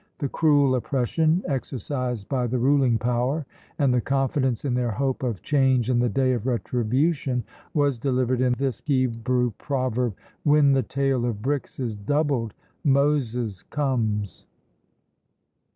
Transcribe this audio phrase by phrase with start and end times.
[0.17, 3.45] The cruel oppression exercised by the ruling power,
[3.77, 7.43] and the confidence in their hope of change in the day of retribution,
[7.75, 14.47] was delivered in this Hebrew proverb "When the tale of bricks is doubled, Moses comes!"